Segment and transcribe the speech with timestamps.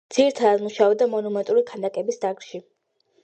[0.15, 2.65] ძირითადად მუშაობდა მონუმენტური ქანდაკების დარგში.